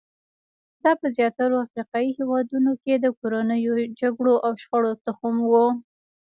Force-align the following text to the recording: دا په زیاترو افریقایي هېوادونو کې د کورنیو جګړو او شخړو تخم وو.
دا 0.83 0.91
په 0.99 1.07
زیاترو 1.17 1.63
افریقایي 1.65 2.09
هېوادونو 2.19 2.71
کې 2.83 2.93
د 2.97 3.05
کورنیو 3.19 3.73
جګړو 4.01 4.33
او 4.45 4.51
شخړو 4.61 4.91
تخم 5.05 5.35
وو. 5.49 5.65